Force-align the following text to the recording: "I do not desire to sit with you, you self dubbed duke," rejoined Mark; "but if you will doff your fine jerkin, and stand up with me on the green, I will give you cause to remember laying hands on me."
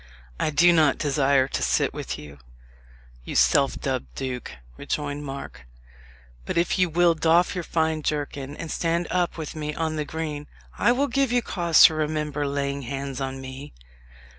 "I 0.39 0.49
do 0.49 0.73
not 0.73 0.97
desire 0.97 1.47
to 1.49 1.61
sit 1.61 1.93
with 1.93 2.17
you, 2.17 2.39
you 3.23 3.35
self 3.35 3.79
dubbed 3.79 4.15
duke," 4.15 4.53
rejoined 4.75 5.23
Mark; 5.25 5.67
"but 6.43 6.57
if 6.57 6.79
you 6.79 6.89
will 6.89 7.13
doff 7.13 7.53
your 7.53 7.63
fine 7.63 8.01
jerkin, 8.01 8.57
and 8.57 8.71
stand 8.71 9.07
up 9.11 9.37
with 9.37 9.55
me 9.55 9.75
on 9.75 9.97
the 9.97 10.03
green, 10.03 10.47
I 10.75 10.91
will 10.91 11.05
give 11.07 11.31
you 11.31 11.43
cause 11.43 11.83
to 11.83 11.93
remember 11.93 12.47
laying 12.47 12.81
hands 12.81 13.21
on 13.21 13.39
me." 13.39 13.73